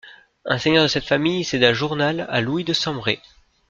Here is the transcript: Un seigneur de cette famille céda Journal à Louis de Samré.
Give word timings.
Un 0.45 0.57
seigneur 0.57 0.81
de 0.81 0.87
cette 0.87 1.05
famille 1.05 1.43
céda 1.43 1.73
Journal 1.75 2.25
à 2.31 2.41
Louis 2.41 2.63
de 2.63 2.73
Samré. 2.73 3.21